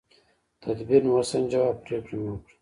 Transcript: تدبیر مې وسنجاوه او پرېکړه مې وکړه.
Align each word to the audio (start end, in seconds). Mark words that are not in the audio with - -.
تدبیر 0.61 1.01
مې 1.05 1.11
وسنجاوه 1.15 1.69
او 1.69 1.79
پرېکړه 1.83 2.15
مې 2.19 2.29
وکړه. 2.31 2.53